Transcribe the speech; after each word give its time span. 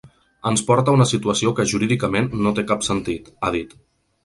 “Ens 0.51 0.63
porta 0.69 0.93
a 0.93 0.97
una 0.99 1.07
situació 1.11 1.53
que 1.59 1.67
jurídicament 1.73 2.31
no 2.47 2.55
té 2.61 2.65
cap 2.73 2.89
sentit”, 2.91 3.33
ha 3.49 3.55
dit. 3.61 3.81